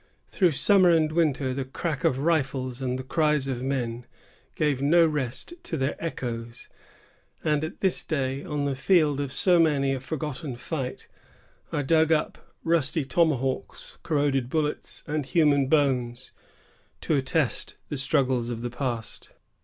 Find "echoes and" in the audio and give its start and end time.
6.03-7.63